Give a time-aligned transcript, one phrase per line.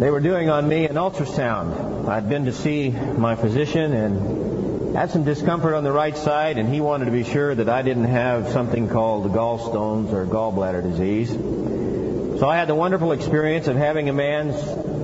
[0.00, 2.08] they were doing on me an ultrasound.
[2.08, 6.72] I'd been to see my physician and had some discomfort on the right side, and
[6.72, 11.28] he wanted to be sure that I didn't have something called gallstones or gallbladder disease.
[11.28, 14.54] So I had the wonderful experience of having a man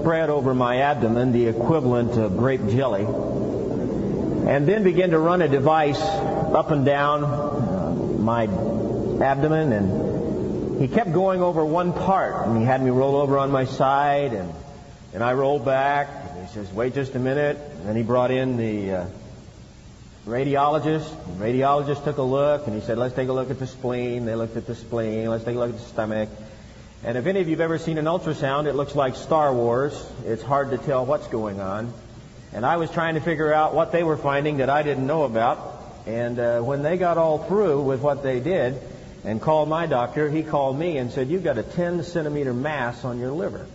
[0.01, 5.49] spread over my abdomen the equivalent of grape jelly, and then begin to run a
[5.49, 8.45] device up and down uh, my
[9.23, 13.51] abdomen, and he kept going over one part, and he had me roll over on
[13.51, 14.55] my side, and
[15.15, 16.09] and I rolled back.
[16.31, 19.07] And he says, "Wait just a minute." And then he brought in the uh,
[20.27, 21.09] radiologist.
[21.39, 24.27] The radiologist took a look, and he said, "Let's take a look at the spleen."
[24.27, 25.31] They looked at the spleen.
[25.31, 26.29] Let's take a look at the stomach.
[27.05, 29.95] And if any of you have ever seen an ultrasound, it looks like Star Wars.
[30.25, 31.93] It's hard to tell what's going on.
[32.53, 35.25] And I was trying to figure out what they were finding that I didn't know
[35.25, 35.85] about.
[36.07, 38.81] And uh, when they got all through with what they did
[39.25, 43.05] and called my doctor, he called me and said, You've got a 10 centimeter mass
[43.05, 43.67] on your liver.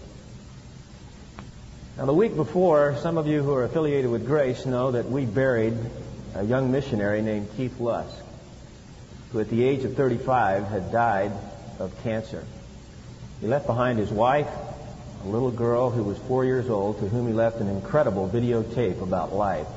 [1.98, 5.26] Now, the week before, some of you who are affiliated with Grace know that we
[5.26, 5.78] buried
[6.34, 8.16] a young missionary named Keith Lusk,
[9.32, 11.34] who at the age of 35 had died
[11.80, 12.46] of cancer.
[13.42, 14.48] He left behind his wife,
[15.26, 19.02] a little girl who was four years old, to whom he left an incredible videotape
[19.02, 19.68] about life.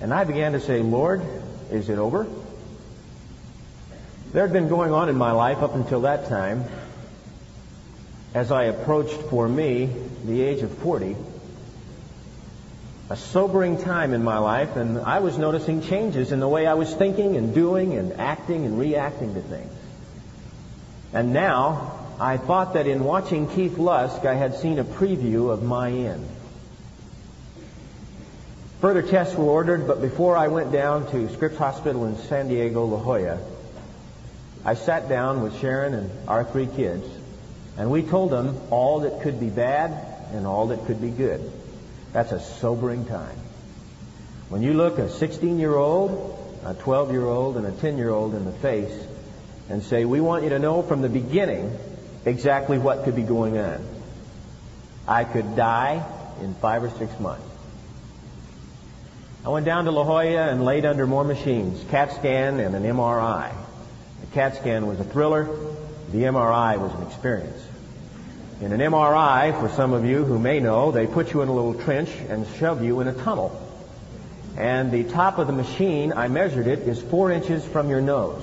[0.00, 1.22] And I began to say, Lord,
[1.70, 2.26] is it over?
[4.32, 6.64] There had been going on in my life up until that time
[8.34, 9.90] as I approached for me
[10.24, 11.16] the age of 40,
[13.10, 16.74] a sobering time in my life, and I was noticing changes in the way I
[16.74, 19.72] was thinking and doing and acting and reacting to things.
[21.12, 25.62] And now, I thought that in watching Keith Lusk, I had seen a preview of
[25.62, 26.26] my end.
[28.80, 32.84] Further tests were ordered, but before I went down to Scripps Hospital in San Diego,
[32.84, 33.38] La Jolla,
[34.64, 37.06] I sat down with Sharon and our three kids
[37.76, 41.52] and we told them all that could be bad and all that could be good.
[42.12, 43.36] That's a sobering time.
[44.48, 48.10] When you look a 16 year old, a 12 year old, and a 10 year
[48.10, 48.92] old in the face
[49.68, 51.76] and say, We want you to know from the beginning
[52.24, 53.84] exactly what could be going on.
[55.08, 56.04] I could die
[56.40, 57.48] in five or six months.
[59.44, 62.84] I went down to La Jolla and laid under more machines, CAT scan and an
[62.84, 63.52] MRI.
[64.20, 65.44] The CAT scan was a thriller.
[66.10, 67.60] The MRI was an experience.
[68.62, 71.52] In an MRI, for some of you who may know, they put you in a
[71.52, 73.50] little trench and shove you in a tunnel.
[74.56, 78.40] And the top of the machine, I measured it, is four inches from your nose.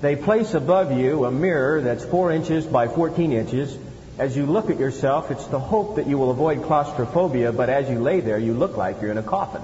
[0.00, 3.78] They place above you a mirror that's four inches by 14 inches.
[4.18, 7.88] As you look at yourself, it's the hope that you will avoid claustrophobia, but as
[7.88, 9.62] you lay there, you look like you're in a coffin.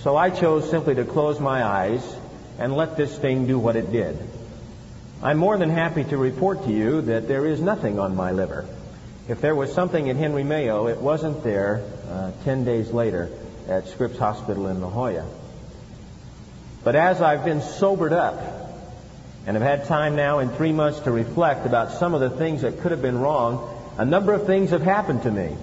[0.00, 2.02] So I chose simply to close my eyes
[2.58, 4.18] and let this thing do what it did.
[5.20, 8.64] I'm more than happy to report to you that there is nothing on my liver.
[9.26, 13.28] If there was something at Henry Mayo, it wasn't there uh, 10 days later
[13.66, 15.26] at Scripps Hospital in La Jolla.
[16.84, 18.40] But as I've been sobered up
[19.44, 22.62] and have had time now in three months to reflect about some of the things
[22.62, 25.56] that could have been wrong, a number of things have happened to me.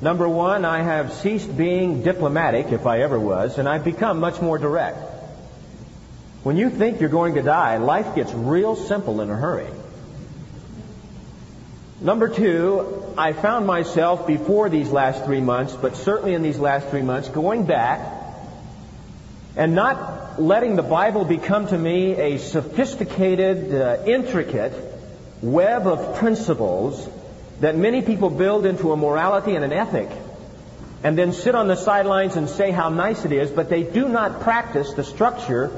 [0.00, 4.40] Number one, I have ceased being diplomatic, if I ever was, and I've become much
[4.40, 5.09] more direct.
[6.42, 9.66] When you think you're going to die, life gets real simple in a hurry.
[12.00, 16.88] Number two, I found myself before these last three months, but certainly in these last
[16.88, 18.00] three months, going back
[19.54, 24.72] and not letting the Bible become to me a sophisticated, uh, intricate
[25.42, 27.06] web of principles
[27.60, 30.08] that many people build into a morality and an ethic
[31.02, 34.08] and then sit on the sidelines and say how nice it is, but they do
[34.08, 35.70] not practice the structure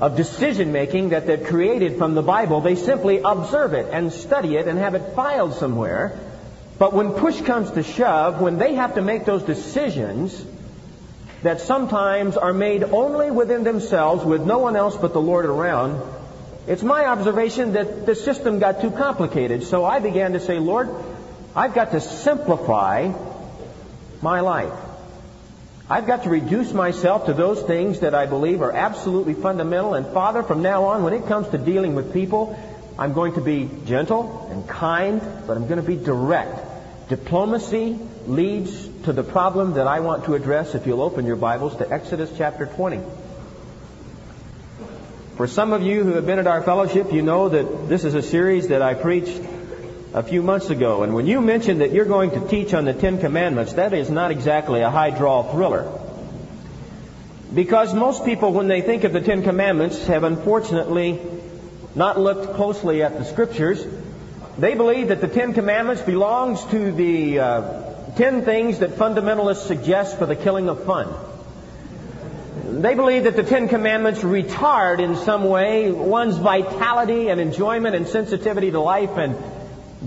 [0.00, 2.60] of decision making that they've created from the Bible.
[2.60, 6.18] They simply observe it and study it and have it filed somewhere.
[6.78, 10.44] But when push comes to shove, when they have to make those decisions
[11.42, 16.02] that sometimes are made only within themselves with no one else but the Lord around,
[16.66, 19.62] it's my observation that the system got too complicated.
[19.62, 20.90] So I began to say, Lord,
[21.54, 23.12] I've got to simplify
[24.20, 24.72] my life.
[25.88, 29.94] I've got to reduce myself to those things that I believe are absolutely fundamental.
[29.94, 32.58] And Father, from now on, when it comes to dealing with people,
[32.98, 37.08] I'm going to be gentle and kind, but I'm going to be direct.
[37.08, 41.76] Diplomacy leads to the problem that I want to address if you'll open your Bibles
[41.76, 43.00] to Exodus chapter 20.
[45.36, 48.14] For some of you who have been at our fellowship, you know that this is
[48.14, 49.40] a series that I preached
[50.16, 51.04] a few months ago.
[51.04, 54.10] And when you mentioned that you're going to teach on the Ten Commandments, that is
[54.10, 55.86] not exactly a high draw thriller.
[57.54, 61.20] Because most people, when they think of the Ten Commandments, have unfortunately
[61.94, 63.86] not looked closely at the Scriptures
[64.58, 67.82] They believe that the Ten Commandments belongs to the uh,
[68.16, 71.12] ten things that fundamentalists suggest for the killing of fun.
[72.64, 78.08] They believe that the Ten Commandments retard in some way one's vitality and enjoyment and
[78.08, 79.36] sensitivity to life and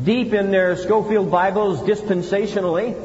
[0.03, 2.95] deep in their Scofield Bibles dispensationally.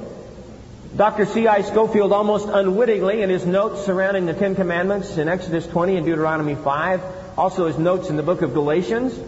[0.96, 1.26] Dr.
[1.26, 1.62] C.I.
[1.62, 6.55] Scofield almost unwittingly in his notes surrounding the Ten Commandments in Exodus 20 and Deuteronomy
[6.55, 7.02] 5,
[7.37, 9.19] also his notes in the book of Galatians,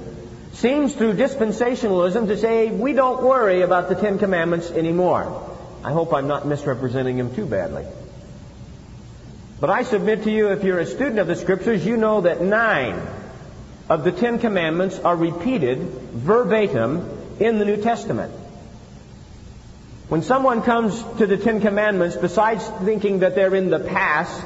[0.52, 5.50] seems through dispensationalism to say we don't worry about the Ten Commandments anymore.
[5.82, 7.84] I hope I'm not misrepresenting him too badly.
[9.58, 12.42] But I submit to you, if you're a student of the Scriptures, you know that
[12.42, 13.00] nine
[13.88, 18.32] of the Ten Commandments are repeated verbatim in the New Testament.
[20.08, 24.44] When someone comes to the Ten Commandments, besides thinking that they're in the past,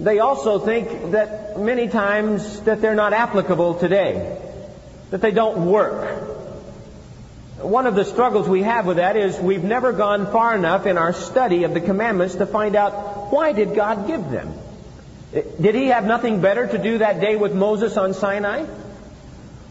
[0.00, 4.40] they also think that many times that they're not applicable today
[5.14, 6.28] that they don't work.
[7.58, 10.98] One of the struggles we have with that is we've never gone far enough in
[10.98, 14.52] our study of the commandments to find out why did God give them?
[15.32, 18.66] Did he have nothing better to do that day with Moses on Sinai?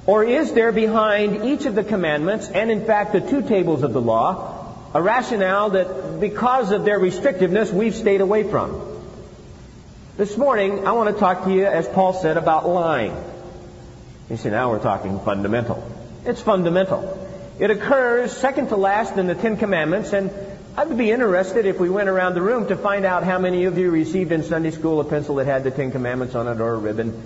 [0.06, 3.94] Or is there behind each of the commandments, and in fact the two tables of
[3.94, 8.82] the law, a rationale that because of their restrictiveness we've stayed away from?
[10.18, 13.16] This morning I want to talk to you, as Paul said, about lying.
[14.30, 15.90] You see, now we're talking fundamental.
[16.26, 17.20] It's fundamental.
[17.60, 20.32] It occurs second to last in the Ten Commandments, and
[20.76, 23.66] I would be interested if we went around the room to find out how many
[23.66, 26.60] of you received in Sunday school a pencil that had the Ten Commandments on it
[26.60, 27.22] or a ribbon.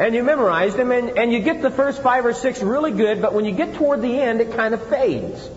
[0.00, 3.22] And you memorize them, and, and you get the first five or six really good,
[3.22, 5.48] but when you get toward the end, it kind of fades.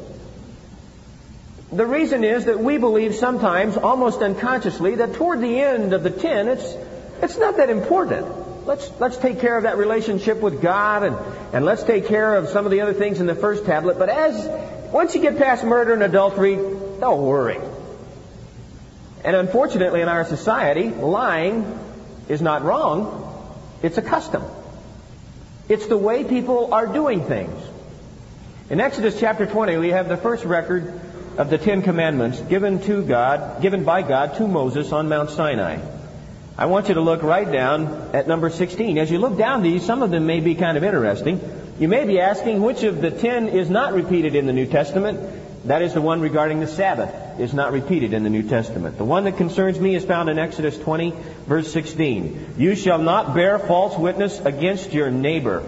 [1.71, 6.11] The reason is that we believe sometimes, almost unconsciously, that toward the end of the
[6.11, 6.75] ten, it's,
[7.21, 11.17] it's not that important let's, let's take care of that relationship with God and,
[11.53, 13.97] and let's take care of some of the other things in the first tablet.
[13.99, 14.47] But as,
[14.91, 17.59] once you get past murder and adultery, don't worry.
[19.23, 21.79] And unfortunately in our society, lying
[22.27, 23.29] is not wrong.
[23.83, 24.43] It's a custom.
[25.67, 27.53] It's the way people are doing things.
[28.69, 31.01] In Exodus chapter 20, we have the first record
[31.37, 35.79] of the Ten Commandments given to God, given by God to Moses on Mount Sinai.
[36.57, 38.97] I want you to look right down at number 16.
[38.97, 41.41] As you look down these, some of them may be kind of interesting.
[41.77, 45.67] You may be asking which of the ten is not repeated in the New Testament.
[45.67, 48.97] That is the one regarding the Sabbath is not repeated in the New Testament.
[48.97, 51.13] The one that concerns me is found in Exodus 20,
[51.47, 52.55] verse 16.
[52.57, 55.63] You shall not bear false witness against your neighbor.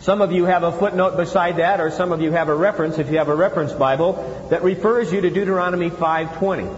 [0.00, 2.98] Some of you have a footnote beside that, or some of you have a reference,
[2.98, 6.68] if you have a reference Bible, that refers you to Deuteronomy 520.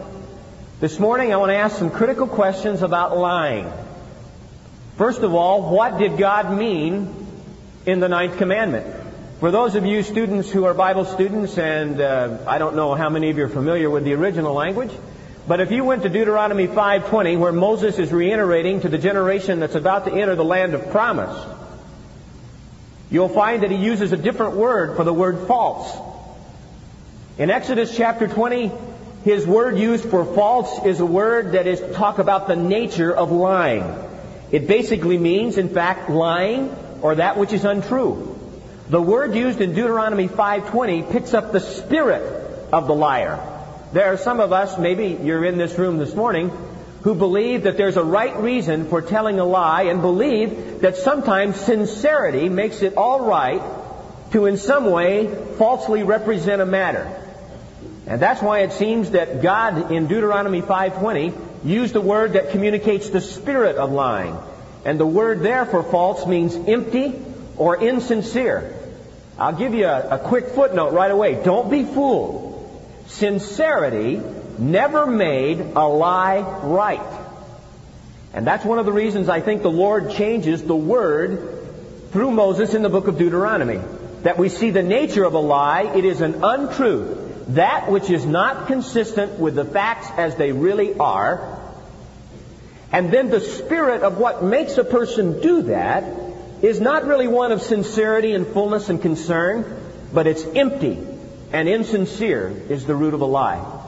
[0.81, 3.73] This morning I want to ask some critical questions about lying.
[4.97, 7.15] First of all, what did God mean
[7.87, 9.02] in the ninth commandment?
[9.43, 13.11] For those of you students who are Bible students, and uh, I don't know how
[13.11, 14.93] many of you are familiar with the original language,
[15.49, 19.75] but if you went to Deuteronomy 5:20, where Moses is reiterating to the generation that's
[19.75, 21.37] about to enter the land of promise,
[23.11, 25.93] you'll find that he uses a different word for the word false.
[27.37, 28.71] In Exodus chapter 20,
[29.25, 33.33] his word used for false is a word that is talk about the nature of
[33.33, 33.93] lying.
[34.53, 38.32] It basically means, in fact, lying or that which is untrue.
[38.91, 42.23] The word used in Deuteronomy 5:20 picks up the spirit
[42.73, 43.39] of the liar.
[43.93, 46.51] There are some of us, maybe you're in this room this morning,
[47.03, 51.61] who believe that there's a right reason for telling a lie and believe that sometimes
[51.61, 53.63] sincerity makes it all right
[54.33, 57.07] to in some way falsely represent a matter.
[58.07, 61.33] And that's why it seems that God in Deuteronomy 5:20
[61.65, 64.37] used a word that communicates the spirit of lying.
[64.85, 67.15] And the word there for false means empty
[67.57, 68.75] or insincere.
[69.39, 71.43] I'll give you a, a quick footnote right away.
[71.43, 72.51] Don't be fooled.
[73.09, 74.21] Sincerity
[74.59, 77.21] never made a lie right.
[78.35, 81.59] And that's one of the reasons I think the Lord changes the word
[82.13, 83.81] through Moses in the book of Deuteronomy.
[84.23, 85.83] That we see the nature of a lie.
[85.95, 90.95] It is an untruth that which is not consistent with the facts as they really
[90.95, 91.61] are,
[92.93, 96.05] and then the spirit of what makes a person do that
[96.63, 99.65] is not really one of sincerity and fullness and concern,
[100.13, 100.99] but it's empty
[101.53, 103.81] and insincere is the root of a lie.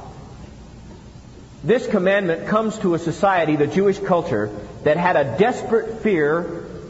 [1.62, 4.50] This commandment comes to a society, the Jewish culture,
[4.82, 6.42] that had a desperate fear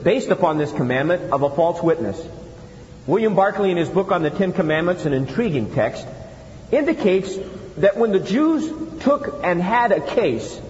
[0.03, 2.21] based upon this commandment of a false witness.
[3.07, 6.07] William Barclay, in his book on the Ten Commandments, an intriguing text,
[6.73, 7.37] indicates
[7.77, 8.69] that when the Jews
[9.01, 10.61] took and had a case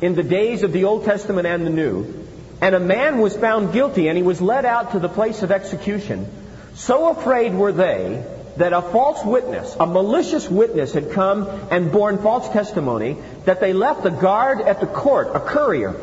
[0.00, 2.28] in the days of the Old Testament and the New,
[2.60, 5.50] and a man was found guilty and he was led out to the place of
[5.50, 6.26] execution,
[6.74, 8.24] So afraid were they
[8.56, 13.72] that a false witness, a malicious witness, had come and borne false testimony that they
[13.72, 15.94] left a guard at the court, a courier.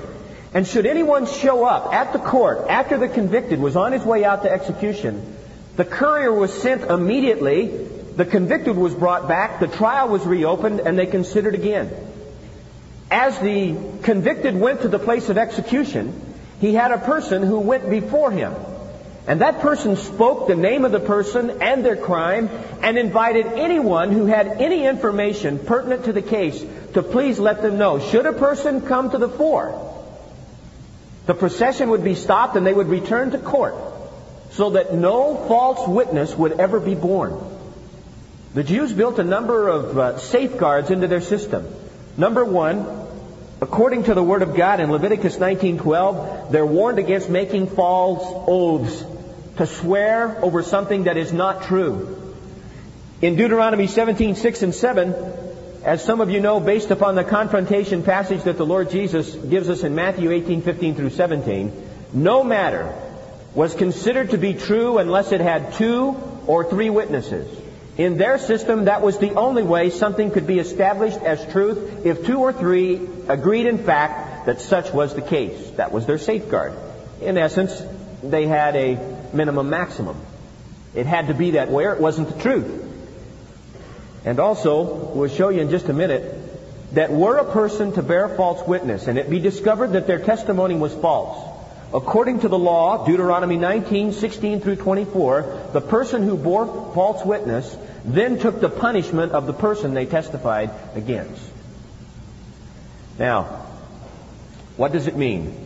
[0.54, 4.24] And should anyone show up at the court after the convicted was on his way
[4.24, 5.36] out to execution,
[5.76, 7.68] the courier was sent immediately,
[8.16, 11.92] the convicted was brought back, the trial was reopened, and they considered again.
[13.12, 16.20] As the convicted went to the place of execution,
[16.60, 18.54] he had a person who went before him.
[19.28, 22.50] And that person spoke the name of the person and their crime
[22.82, 27.78] and invited anyone who had any information pertinent to the case to please let them
[27.78, 28.00] know.
[28.00, 29.84] Should a person come to the fore,
[31.26, 33.76] the procession would be stopped and they would return to court
[34.52, 37.38] so that no false witness would ever be borne.
[38.54, 41.68] The Jews built a number of uh, safeguards into their system.
[42.16, 43.07] Number one,
[43.62, 49.04] according to the Word of God in Leviticus 19:12, they're warned against making false oaths
[49.58, 52.18] to swear over something that is not true.
[53.22, 55.16] In Deuteronomy 17:6 and 7,
[55.84, 59.70] as some of you know, based upon the confrontation passage that the Lord Jesus gives
[59.70, 61.72] us in Matthew 18:15 through 17,
[62.14, 62.94] no matter
[63.56, 67.48] was considered to be true unless it had two or three witnesses.
[67.98, 72.26] In their system, that was the only way something could be established as truth if
[72.26, 75.72] two or three agreed in fact that such was the case.
[75.72, 76.74] That was their safeguard.
[77.22, 77.82] In essence,
[78.22, 79.00] they had a
[79.34, 80.16] minimum maximum.
[80.94, 82.84] It had to be that way or it wasn't the truth.
[84.26, 86.36] And also, we'll show you in just a minute,
[86.94, 90.76] that were a person to bear false witness and it be discovered that their testimony
[90.76, 91.57] was false,
[91.94, 97.76] according to the law, Deuteronomy 19, 16 through 24, the person who bore false witness
[98.06, 101.42] then took the punishment of the person they testified against.
[103.20, 103.44] Now,
[104.78, 105.66] what does it mean?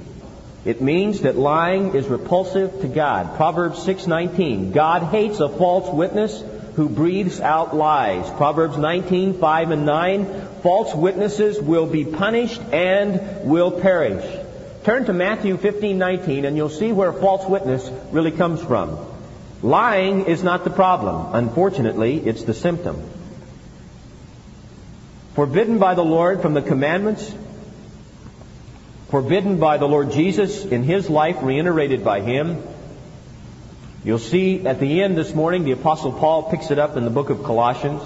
[0.63, 3.35] It means that lying is repulsive to God.
[3.35, 4.71] Proverbs 6:19.
[4.71, 6.43] God hates a false witness
[6.75, 8.29] who breathes out lies.
[8.37, 10.25] Proverbs 19:5 and 9.
[10.61, 14.23] False witnesses will be punished and will perish.
[14.83, 18.97] Turn to Matthew 15:19 and you'll see where false witness really comes from.
[19.61, 21.33] Lying is not the problem.
[21.33, 23.01] Unfortunately, it's the symptom.
[25.35, 27.31] Forbidden by the Lord from the commandments
[29.11, 32.63] forbidden by the Lord Jesus in his life, reiterated by him.
[34.05, 37.11] You'll see at the end this morning, the Apostle Paul picks it up in the
[37.11, 38.01] book of Colossians.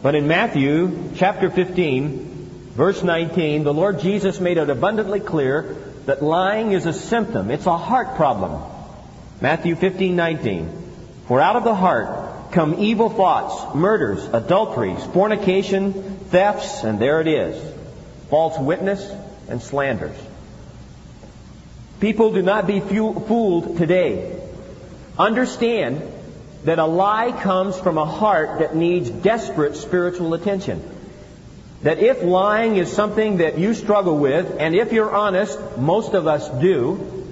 [0.00, 2.31] But in Matthew chapter 15,
[2.74, 5.76] verse 19, the Lord Jesus made it abundantly clear
[6.06, 7.50] that lying is a symptom.
[7.50, 8.62] It's a heart problem.
[9.40, 10.82] Matthew 15, 19.
[11.26, 17.28] For out of the heart come evil thoughts, murders, adulteries, fornication, thefts, and there it
[17.28, 17.74] is.
[18.28, 19.10] False witness,
[19.48, 20.16] and slanders.
[22.00, 24.40] People do not be fooled today.
[25.18, 26.02] Understand
[26.64, 30.82] that a lie comes from a heart that needs desperate spiritual attention.
[31.82, 36.26] That if lying is something that you struggle with, and if you're honest, most of
[36.26, 37.22] us do,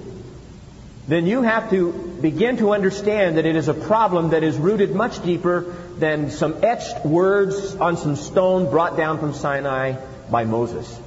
[1.07, 1.91] then you have to
[2.21, 6.63] begin to understand that it is a problem that is rooted much deeper than some
[6.63, 9.95] etched words on some stone brought down from Sinai
[10.29, 10.99] by Moses.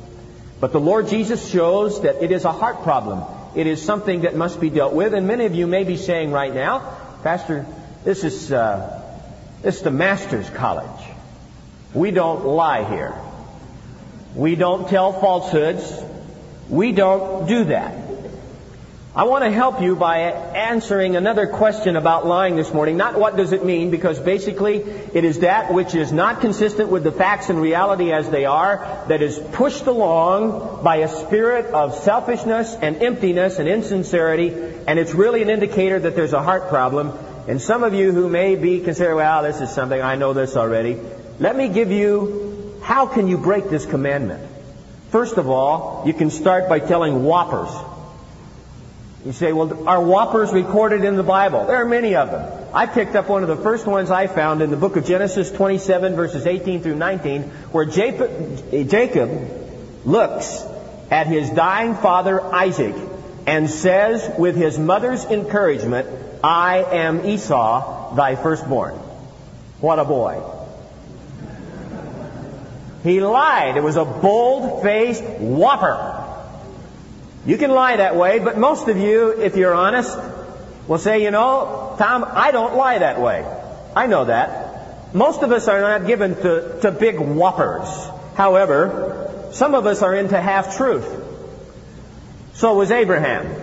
[0.60, 3.22] But the Lord Jesus shows that it is a heart problem.
[3.54, 5.14] It is something that must be dealt with.
[5.14, 7.66] And many of you may be saying right now, Pastor,
[8.04, 9.02] this is, uh,
[9.62, 11.06] this is the master's college.
[11.92, 13.14] We don't lie here.
[14.34, 16.02] We don't tell falsehoods.
[16.68, 18.04] We don't do that.
[19.16, 22.96] I want to help you by answering another question about lying this morning.
[22.96, 27.04] Not what does it mean, because basically it is that which is not consistent with
[27.04, 31.94] the facts and reality as they are, that is pushed along by a spirit of
[31.94, 34.48] selfishness and emptiness and insincerity,
[34.88, 37.12] and it's really an indicator that there's a heart problem.
[37.46, 40.56] And some of you who may be considering, well, this is something, I know this
[40.56, 40.98] already.
[41.38, 42.53] Let me give you,
[42.84, 44.46] how can you break this commandment?
[45.08, 47.70] First of all, you can start by telling whoppers.
[49.24, 51.64] You say, well, are whoppers recorded in the Bible?
[51.64, 52.68] There are many of them.
[52.74, 55.50] I picked up one of the first ones I found in the book of Genesis
[55.50, 58.28] 27, verses 18 through 19, where Jacob
[60.04, 60.62] looks
[61.10, 62.94] at his dying father Isaac
[63.46, 66.06] and says, with his mother's encouragement,
[66.42, 68.94] I am Esau, thy firstborn.
[69.80, 70.42] What a boy.
[73.04, 73.76] He lied.
[73.76, 76.22] It was a bold faced whopper.
[77.46, 80.18] You can lie that way, but most of you, if you're honest,
[80.88, 83.44] will say, you know, Tom, I don't lie that way.
[83.94, 85.14] I know that.
[85.14, 87.88] Most of us are not given to, to big whoppers.
[88.34, 91.06] However, some of us are into half truth.
[92.54, 93.54] So was Abraham.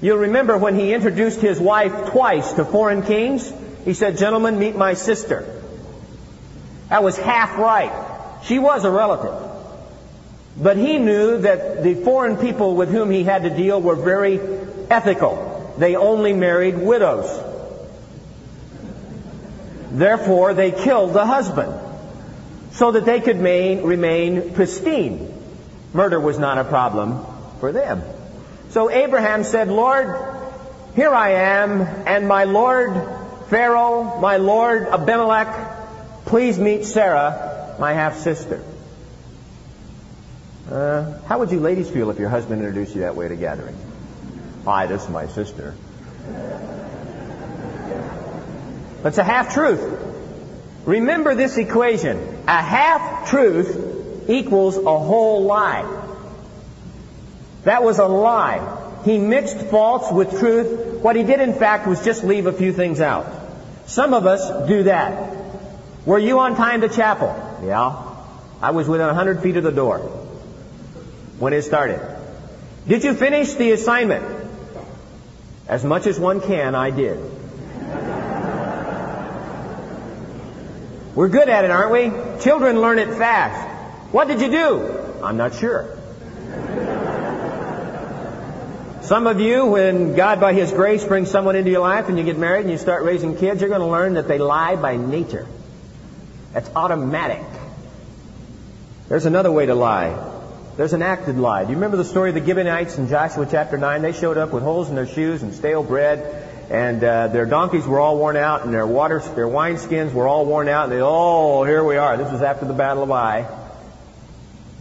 [0.00, 3.52] You'll remember when he introduced his wife twice to foreign kings,
[3.84, 5.60] he said, Gentlemen, meet my sister.
[6.88, 7.92] That was half right.
[8.44, 9.34] She was a relative.
[10.56, 14.40] But he knew that the foreign people with whom he had to deal were very
[14.90, 15.74] ethical.
[15.78, 17.28] They only married widows.
[19.92, 21.74] Therefore, they killed the husband
[22.72, 25.34] so that they could main, remain pristine.
[25.92, 27.24] Murder was not a problem
[27.58, 28.02] for them.
[28.70, 30.14] So Abraham said, Lord,
[30.94, 32.92] here I am, and my Lord
[33.48, 37.49] Pharaoh, my Lord Abimelech, please meet Sarah,
[37.80, 38.62] my half sister.
[40.70, 43.36] Uh, how would you ladies feel if your husband introduced you that way at a
[43.36, 43.74] gathering?
[44.66, 45.74] Hi, this is my sister.
[49.02, 49.80] That's a half truth.
[50.84, 52.18] Remember this equation.
[52.46, 55.86] A half truth equals a whole lie.
[57.64, 59.00] That was a lie.
[59.06, 61.00] He mixed false with truth.
[61.00, 63.26] What he did, in fact, was just leave a few things out.
[63.86, 65.34] Some of us do that.
[66.04, 67.49] Were you on time to chapel?
[67.62, 68.16] Yeah.
[68.62, 69.98] I was within 100 feet of the door
[71.38, 72.00] when it started.
[72.86, 74.24] Did you finish the assignment?
[75.68, 77.18] As much as one can, I did.
[81.14, 82.42] We're good at it, aren't we?
[82.42, 83.68] Children learn it fast.
[84.12, 85.20] What did you do?
[85.22, 85.96] I'm not sure.
[89.02, 92.24] Some of you, when God by His grace brings someone into your life and you
[92.24, 94.96] get married and you start raising kids, you're going to learn that they lie by
[94.96, 95.46] nature.
[96.52, 97.42] That's automatic.
[99.08, 100.28] There's another way to lie.
[100.76, 101.64] There's an acted lie.
[101.64, 104.02] Do you remember the story of the Gibeonites in Joshua chapter 9?
[104.02, 107.84] They showed up with holes in their shoes and stale bread and uh, their donkeys
[107.84, 110.84] were all worn out, and their water, their wineskins were all worn out.
[110.84, 112.16] And they, oh, here we are.
[112.16, 113.48] This was after the Battle of Ai.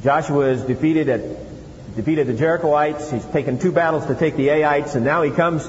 [0.03, 1.21] Joshua is defeated at
[1.95, 3.11] defeated the Jerichoites.
[3.11, 5.67] He's taken two battles to take the Aites, and now he comes.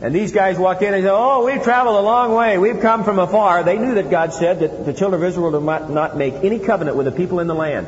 [0.00, 2.58] And these guys walk in and say, "Oh, we've traveled a long way.
[2.58, 5.90] We've come from afar." They knew that God said that the children of Israel would
[5.90, 7.86] not make any covenant with the people in the land.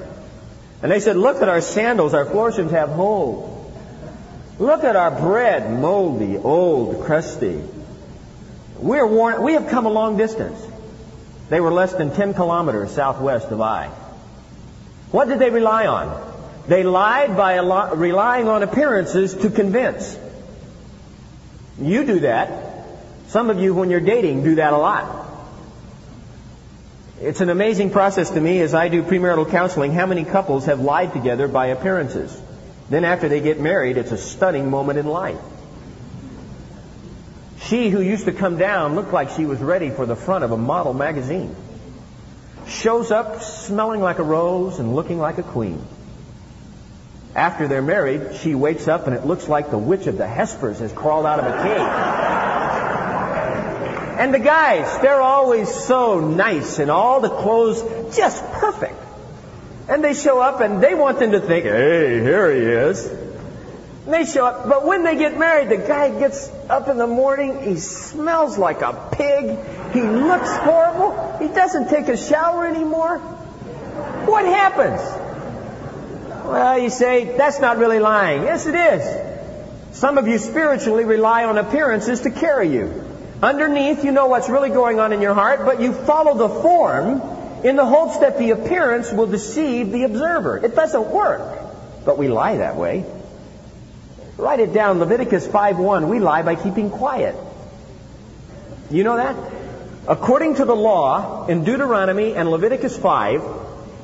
[0.82, 2.14] And they said, "Look at our sandals.
[2.14, 3.52] Our foreskins have holes."
[4.58, 7.60] Look at our bread, moldy, old, crusty.
[8.78, 10.58] We're worn, we have come a long distance.
[11.50, 13.88] They were less than 10 kilometers southwest of Ai.
[15.12, 16.10] What did they rely on?
[16.68, 20.18] They lied by relying on appearances to convince.
[21.80, 22.86] You do that.
[23.28, 25.26] Some of you, when you're dating, do that a lot.
[27.20, 30.80] It's an amazing process to me as I do premarital counseling how many couples have
[30.80, 32.40] lied together by appearances.
[32.90, 35.38] Then after they get married, it's a stunning moment in life.
[37.62, 40.52] She who used to come down looked like she was ready for the front of
[40.52, 41.56] a model magazine.
[42.68, 45.84] Shows up smelling like a rose and looking like a queen.
[47.36, 50.78] After they're married, she wakes up and it looks like the witch of the Hespers
[50.78, 51.86] has crawled out of a cave.
[54.18, 58.98] And the guys, they're always so nice and all the clothes just perfect.
[59.86, 63.04] And they show up and they want them to think, hey, here he is.
[63.04, 64.66] And they show up.
[64.66, 67.62] But when they get married, the guy gets up in the morning.
[67.62, 69.58] He smells like a pig.
[69.92, 71.36] He looks horrible.
[71.38, 73.18] He doesn't take a shower anymore.
[73.18, 75.02] What happens?
[76.46, 78.42] Well, you say, that's not really lying.
[78.42, 79.96] Yes, it is.
[79.96, 83.04] Some of you spiritually rely on appearances to carry you.
[83.42, 87.20] Underneath, you know what's really going on in your heart, but you follow the form
[87.64, 90.58] in the hopes that the appearance will deceive the observer.
[90.58, 91.58] It doesn't work,
[92.04, 93.04] but we lie that way.
[94.36, 96.08] Write it down, Leviticus 5:1.
[96.08, 97.34] We lie by keeping quiet.
[98.90, 99.34] You know that?
[100.06, 103.42] According to the law in Deuteronomy and Leviticus 5,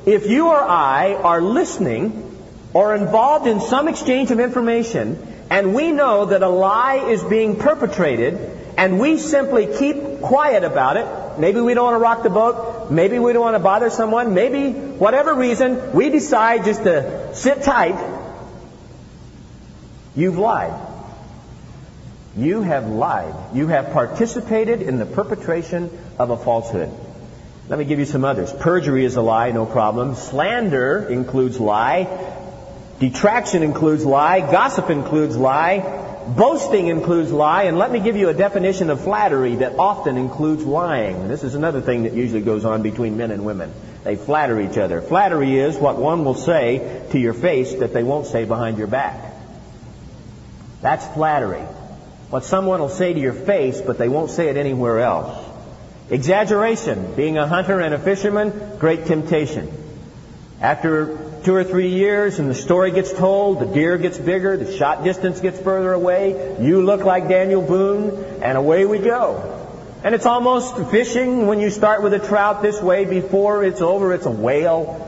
[0.05, 2.32] if you or I are listening
[2.73, 5.17] or involved in some exchange of information,
[5.49, 8.39] and we know that a lie is being perpetrated,
[8.77, 12.89] and we simply keep quiet about it, maybe we don't want to rock the boat,
[12.89, 17.61] maybe we don't want to bother someone, maybe whatever reason, we decide just to sit
[17.63, 17.95] tight,
[20.15, 20.73] you've lied.
[22.35, 23.35] You have lied.
[23.53, 26.89] You have participated in the perpetration of a falsehood.
[27.69, 28.51] Let me give you some others.
[28.51, 30.15] Perjury is a lie, no problem.
[30.15, 32.07] Slander includes lie.
[32.99, 34.39] Detraction includes lie.
[34.39, 36.01] Gossip includes lie.
[36.27, 37.63] Boasting includes lie.
[37.63, 41.27] And let me give you a definition of flattery that often includes lying.
[41.27, 43.73] This is another thing that usually goes on between men and women.
[44.03, 45.01] They flatter each other.
[45.01, 48.87] Flattery is what one will say to your face that they won't say behind your
[48.87, 49.33] back.
[50.81, 51.61] That's flattery.
[52.29, 55.49] What someone will say to your face, but they won't say it anywhere else.
[56.09, 57.15] Exaggeration.
[57.15, 59.71] Being a hunter and a fisherman, great temptation.
[60.59, 64.77] After two or three years and the story gets told, the deer gets bigger, the
[64.77, 69.49] shot distance gets further away, you look like Daniel Boone, and away we go.
[70.03, 74.13] And it's almost fishing when you start with a trout this way, before it's over,
[74.13, 74.99] it's a whale.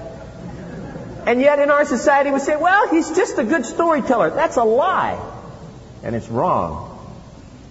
[1.25, 4.29] And yet in our society we say, well, he's just a good storyteller.
[4.29, 5.19] That's a lie.
[6.03, 6.91] And it's wrong.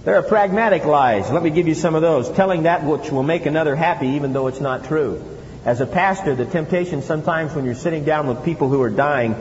[0.05, 1.31] There are pragmatic lies.
[1.31, 2.31] Let me give you some of those.
[2.31, 5.34] Telling that which will make another happy even though it's not true.
[5.65, 9.35] As a pastor, the temptation sometimes when you're sitting down with people who are dying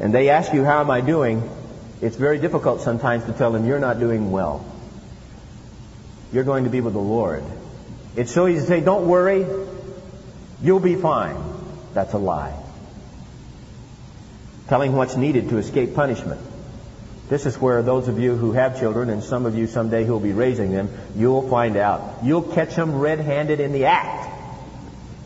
[0.00, 1.48] and they ask you, how am I doing?
[2.02, 4.64] It's very difficult sometimes to tell them you're not doing well.
[6.32, 7.42] You're going to be with the Lord.
[8.14, 9.46] It's so easy to say, don't worry.
[10.62, 11.36] You'll be fine.
[11.94, 12.54] That's a lie.
[14.68, 16.40] Telling what's needed to escape punishment.
[17.28, 20.12] This is where those of you who have children, and some of you someday who
[20.12, 22.18] will be raising them, you'll find out.
[22.22, 24.29] You'll catch them red-handed in the act.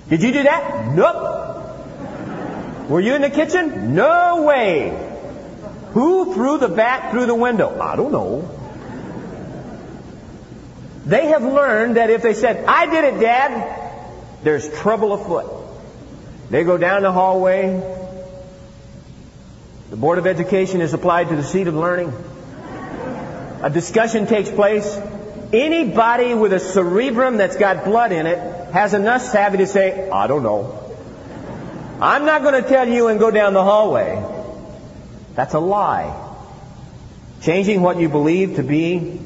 [0.08, 0.94] Did you do that?
[0.94, 2.88] Nope.
[2.88, 3.94] Were you in the kitchen?
[3.94, 5.10] No way.
[5.92, 7.80] Who threw the bat through the window?
[7.80, 8.50] I don't know.
[11.06, 14.02] They have learned that if they said, I did it, Dad,
[14.42, 15.46] there's trouble afoot.
[16.50, 17.80] They go down the hallway.
[19.90, 22.12] The Board of Education is applied to the seat of learning.
[23.62, 24.98] A discussion takes place.
[25.52, 30.26] Anybody with a cerebrum that's got blood in it has enough savvy to say, I
[30.26, 30.80] don't know.
[32.00, 34.20] I'm not going to tell you and go down the hallway.
[35.36, 36.12] That's a lie.
[37.40, 39.20] Changing what you believe to be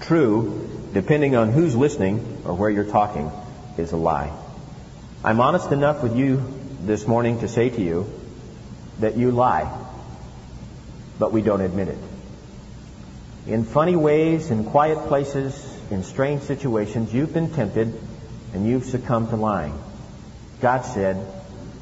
[0.00, 3.30] true, depending on who's listening or where you're talking,
[3.76, 4.32] is a lie.
[5.22, 6.42] I'm honest enough with you
[6.82, 8.10] this morning to say to you
[8.98, 9.72] that you lie,
[11.20, 11.98] but we don't admit it.
[13.46, 17.98] In funny ways, in quiet places, in strange situations, you've been tempted
[18.52, 19.78] and you've succumbed to lying.
[20.60, 21.24] God said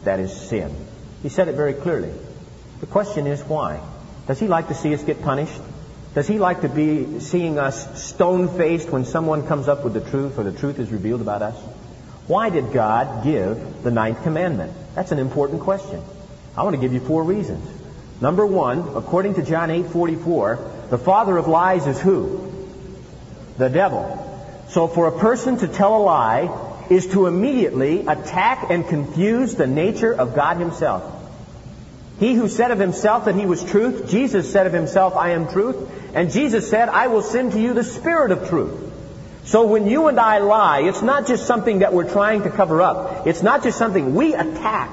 [0.05, 0.75] that is sin.
[1.23, 2.13] He said it very clearly.
[2.81, 3.81] The question is why?
[4.27, 5.61] Does he like to see us get punished?
[6.15, 10.01] Does he like to be seeing us stone faced when someone comes up with the
[10.01, 11.57] truth or the truth is revealed about us?
[12.27, 14.73] Why did God give the ninth commandment?
[14.95, 16.03] That's an important question.
[16.57, 17.69] I want to give you four reasons.
[18.21, 22.56] Number one, according to John 8:44, the father of lies is who?
[23.59, 24.23] The devil.
[24.69, 29.67] So for a person to tell a lie is to immediately attack and confuse the
[29.67, 31.13] nature of God himself.
[32.19, 35.49] He who said of himself that he was truth, Jesus said of himself, I am
[35.49, 35.77] truth,
[36.15, 38.93] and Jesus said, I will send to you the Spirit of truth.
[39.45, 42.83] So when you and I lie, it's not just something that we're trying to cover
[42.83, 43.27] up.
[43.27, 44.91] It's not just something we attack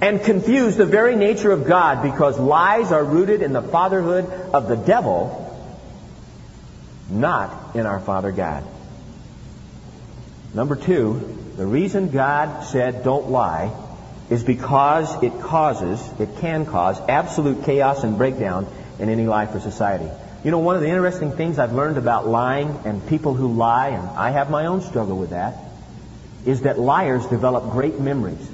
[0.00, 4.68] and confuse the very nature of God because lies are rooted in the fatherhood of
[4.68, 5.45] the devil,
[7.10, 8.64] not in our Father God.
[10.54, 13.72] Number two, the reason God said don't lie
[14.30, 18.66] is because it causes, it can cause absolute chaos and breakdown
[18.98, 20.08] in any life or society.
[20.44, 23.88] You know, one of the interesting things I've learned about lying and people who lie,
[23.88, 25.56] and I have my own struggle with that,
[26.44, 28.48] is that liars develop great memories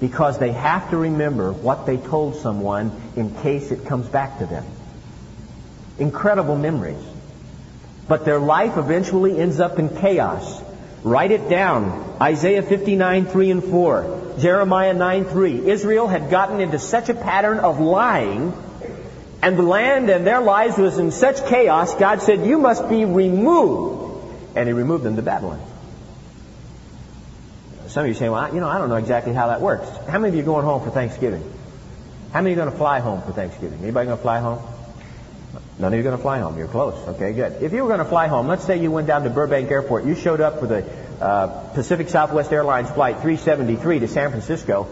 [0.00, 4.46] because they have to remember what they told someone in case it comes back to
[4.46, 4.64] them.
[5.98, 7.02] Incredible memories.
[8.08, 10.62] But their life eventually ends up in chaos.
[11.02, 12.16] Write it down.
[12.20, 14.34] Isaiah 59, 3 and 4.
[14.38, 15.70] Jeremiah 9, 3.
[15.70, 18.52] Israel had gotten into such a pattern of lying,
[19.42, 23.04] and the land and their lives was in such chaos, God said, You must be
[23.04, 24.02] removed.
[24.56, 25.60] And He removed them to Babylon.
[27.94, 29.86] Some of you say, well, you know, I don't know exactly how that works.
[30.08, 31.48] How many of you are going home for Thanksgiving?
[32.32, 33.78] How many are going to fly home for Thanksgiving?
[33.82, 34.60] Anybody going to fly home?
[35.78, 36.56] None of you are going to fly home.
[36.58, 36.94] You're close.
[37.08, 37.62] Okay, good.
[37.62, 40.04] If you were going to fly home, let's say you went down to Burbank Airport.
[40.04, 40.84] You showed up for the
[41.20, 44.86] uh, Pacific Southwest Airlines flight 373 to San Francisco,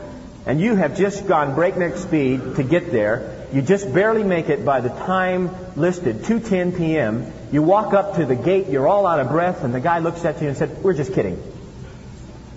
[0.47, 3.47] and you have just gone breakneck speed to get there.
[3.53, 7.33] You just barely make it by the time listed, 2:10 p.m.
[7.53, 8.69] You walk up to the gate.
[8.69, 11.13] You're all out of breath, and the guy looks at you and said, "We're just
[11.13, 11.41] kidding."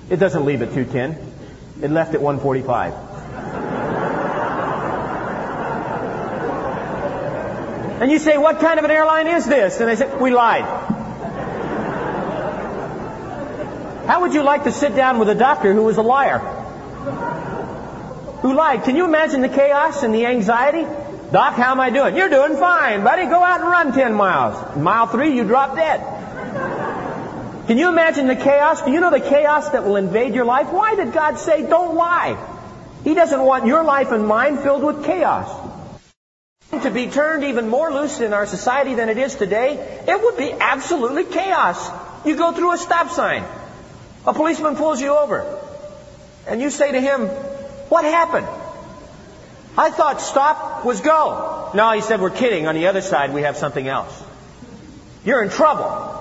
[0.10, 1.84] It doesn't leave at 210.
[1.84, 2.94] It left at 145.
[8.02, 9.80] And you say, what kind of an airline is this?
[9.80, 10.66] And they say, we lied.
[14.06, 16.40] How would you like to sit down with a doctor who was a liar?
[18.42, 18.84] Who lied?
[18.84, 20.86] Can you imagine the chaos and the anxiety?
[21.32, 22.16] Doc, how am I doing?
[22.16, 23.26] You're doing fine, buddy.
[23.26, 24.78] Go out and run 10 miles.
[24.78, 26.02] Mile three, you drop dead.
[27.68, 28.84] Can you imagine the chaos?
[28.84, 30.72] Do you know the chaos that will invade your life?
[30.72, 32.38] Why did God say, don't lie?
[33.04, 35.65] He doesn't want your life and mine filled with chaos.
[36.82, 40.38] To be turned even more loose in our society than it is today, it would
[40.38, 41.90] be absolutely chaos.
[42.26, 43.44] You go through a stop sign.
[44.28, 45.60] A policeman pulls you over.
[46.48, 47.28] And you say to him,
[47.90, 48.48] What happened?
[49.78, 51.72] I thought stop was go.
[51.74, 52.68] No, he said, We're kidding.
[52.68, 54.24] On the other side, we have something else.
[55.24, 56.12] You're in trouble.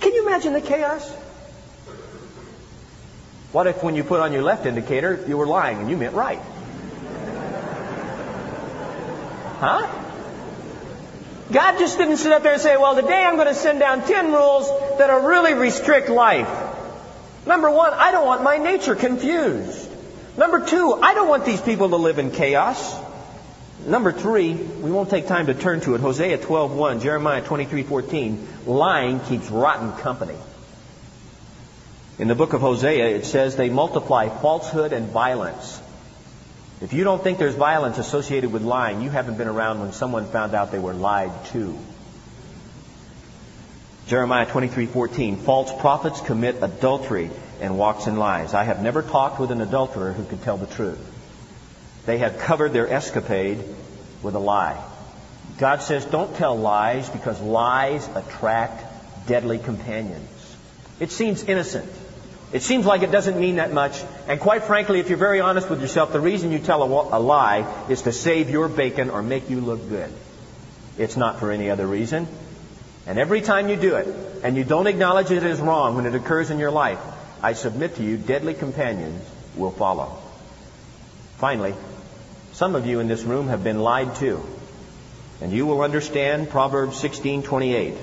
[0.00, 1.08] Can you imagine the chaos?
[3.52, 6.14] What if when you put on your left indicator, you were lying and you meant
[6.14, 6.40] right?
[9.62, 9.86] Huh?
[11.52, 14.04] God just didn't sit up there and say, well, today I'm going to send down
[14.04, 16.48] 10 rules that'll really restrict life.
[17.46, 19.88] Number one, I don't want my nature confused.
[20.36, 22.92] Number two, I don't want these people to live in chaos.
[23.86, 26.00] Number three, we won't take time to turn to it.
[26.00, 30.38] Hosea 12.1, Jeremiah 23.14, lying keeps rotten company.
[32.18, 35.80] In the book of Hosea, it says they multiply falsehood and violence.
[36.82, 40.26] If you don't think there's violence associated with lying, you haven't been around when someone
[40.26, 41.78] found out they were lied to.
[44.08, 48.52] Jeremiah 23:14 False prophets commit adultery and walks in lies.
[48.52, 50.98] I have never talked with an adulterer who could tell the truth.
[52.04, 53.62] They have covered their escapade
[54.20, 54.82] with a lie.
[55.58, 60.28] God says don't tell lies because lies attract deadly companions.
[60.98, 61.88] It seems innocent.
[62.52, 64.02] It seems like it doesn't mean that much.
[64.28, 67.20] And quite frankly, if you're very honest with yourself, the reason you tell a, a,
[67.20, 70.12] lie is to save your bacon or make you look good.
[70.98, 72.28] It's not for any other reason.
[73.06, 74.06] And every time you do it,
[74.44, 77.00] and you don't acknowledge it as wrong when it occurs in your life,
[77.42, 79.24] I submit to you, deadly companions
[79.56, 80.18] will follow.
[81.38, 81.74] Finally,
[82.52, 84.44] some of you in this room have been lied to.
[85.40, 87.96] And you will understand Proverbs 16:28.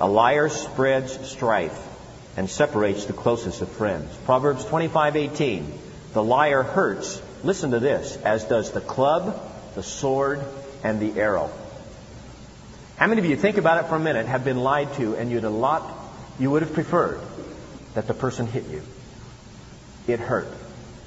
[0.00, 1.91] A liar spreads strife
[2.36, 4.14] and separates the closest of friends.
[4.24, 5.66] Proverbs 25:18.
[6.12, 9.40] The liar hurts, listen to this, as does the club,
[9.74, 10.40] the sword,
[10.84, 11.50] and the arrow.
[12.96, 15.30] How many of you think about it for a minute have been lied to and
[15.30, 16.02] you'd a lot
[16.38, 17.20] you would have preferred
[17.94, 18.82] that the person hit you.
[20.06, 20.48] It hurt.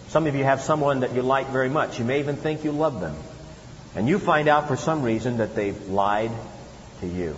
[0.09, 1.99] Some of you have someone that you like very much.
[1.99, 3.15] You may even think you love them.
[3.95, 6.31] And you find out for some reason that they've lied
[7.01, 7.35] to you.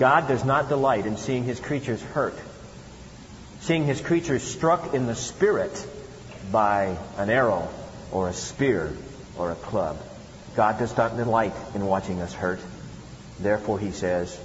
[0.00, 2.34] God does not delight in seeing his creatures hurt,
[3.60, 5.86] seeing his creatures struck in the spirit
[6.50, 7.68] by an arrow
[8.10, 8.94] or a spear
[9.36, 9.98] or a club.
[10.56, 12.60] God does not delight in watching us hurt.
[13.40, 14.40] Therefore, he says,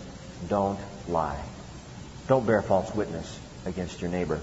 [0.50, 1.42] don't lie.
[2.28, 4.42] Don't bear false witness against your neighbor.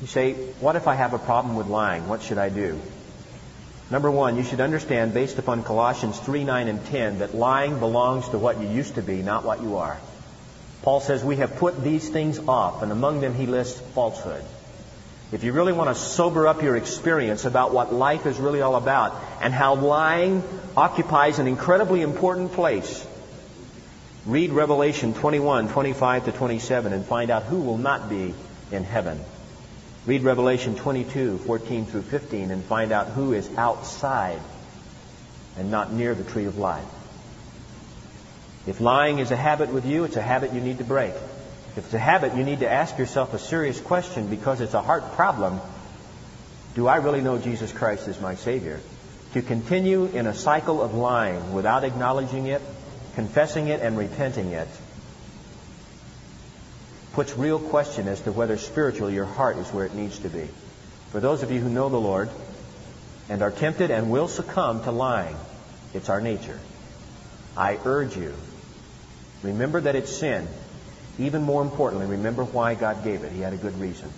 [0.00, 2.08] You say, what if I have a problem with lying?
[2.08, 2.80] What should I do?
[3.90, 8.28] Number one, you should understand, based upon Colossians 3, 9, and 10, that lying belongs
[8.28, 9.98] to what you used to be, not what you are.
[10.82, 14.44] Paul says we have put these things off, and among them he lists falsehood.
[15.32, 18.76] If you really want to sober up your experience about what life is really all
[18.76, 20.42] about and how lying
[20.76, 23.06] occupies an incredibly important place,
[24.24, 28.34] read Revelation 21, 25 to 27 and find out who will not be
[28.72, 29.20] in heaven.
[30.06, 34.40] Read Revelation 22, 14 through 15 and find out who is outside
[35.58, 36.86] and not near the tree of life.
[38.66, 41.12] If lying is a habit with you, it's a habit you need to break.
[41.76, 44.80] If it's a habit, you need to ask yourself a serious question because it's a
[44.80, 45.60] heart problem.
[46.74, 48.80] Do I really know Jesus Christ as my Savior?
[49.34, 52.62] To continue in a cycle of lying without acknowledging it,
[53.14, 54.68] confessing it, and repenting it
[57.12, 60.48] puts real question as to whether spiritually your heart is where it needs to be.
[61.10, 62.30] For those of you who know the Lord
[63.28, 65.36] and are tempted and will succumb to lying,
[65.94, 66.58] it's our nature.
[67.56, 68.34] I urge you,
[69.42, 70.46] remember that it's sin
[71.20, 73.32] even more importantly, remember why God gave it.
[73.32, 74.10] He had a good reason.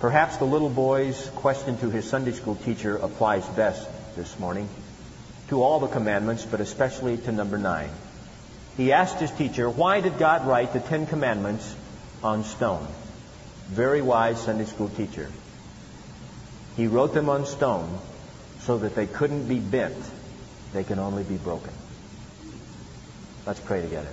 [0.00, 4.68] Perhaps the little boy's question to his Sunday school teacher applies best this morning
[5.48, 7.90] to all the commandments, but especially to number nine.
[8.76, 11.74] He asked his teacher, Why did God write the Ten Commandments
[12.22, 12.86] on stone?
[13.68, 15.30] Very wise Sunday school teacher.
[16.76, 17.98] He wrote them on stone
[18.60, 19.96] so that they couldn't be bent,
[20.72, 21.72] they can only be broken.
[23.46, 24.08] Let's pray together.